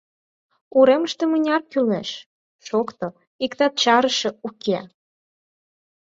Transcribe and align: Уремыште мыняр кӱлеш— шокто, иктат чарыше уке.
Уремыште 0.77 1.23
мыняр 1.31 1.61
кӱлеш— 1.71 2.09
шокто, 2.67 3.07
иктат 3.45 3.73
чарыше 3.81 4.29
уке. 4.47 4.79